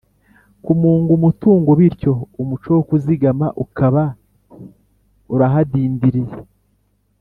[0.63, 2.11] kumunga umutungo bityo
[2.41, 4.03] umuco wo kuzigama ukaba
[5.33, 6.35] urahadindiriye.